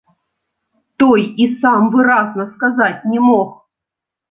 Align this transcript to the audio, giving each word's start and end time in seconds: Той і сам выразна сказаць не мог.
Той 1.03 1.21
і 1.45 1.47
сам 1.61 1.81
выразна 1.97 2.49
сказаць 2.57 2.99
не 3.13 3.19
мог. 3.29 3.49